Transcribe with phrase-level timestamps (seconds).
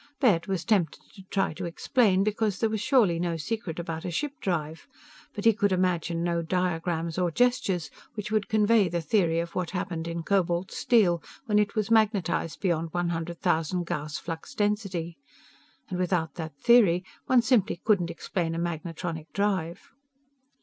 [0.19, 4.09] Baird was tempted to try to explain, because there was surely no secret about a
[4.09, 4.87] ship drive,
[5.35, 9.69] but he could imagine no diagrams or gestures which would convey the theory of what
[9.69, 15.19] happened in cobalt steel when it was magnetized beyond one hundred thousand Gauss' flux density.
[15.87, 19.91] And without that theory one simply couldn't explain a magnetronic drive.